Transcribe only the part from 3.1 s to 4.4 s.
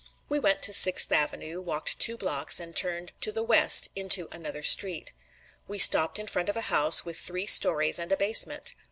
to the west into